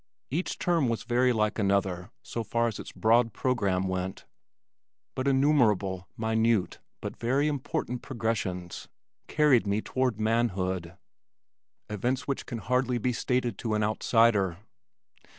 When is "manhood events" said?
10.19-12.27